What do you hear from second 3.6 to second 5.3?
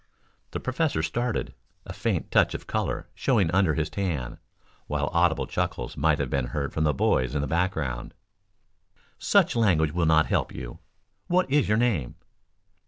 his tan, while